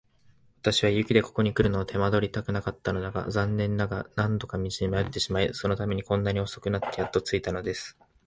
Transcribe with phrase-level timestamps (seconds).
[0.61, 7.99] 私は雪でここにくるのを手間取りたくなかったのだが、残念ながら何度か道に迷ってしまい、そのためにこんなに遅くなってやっと着いたのです。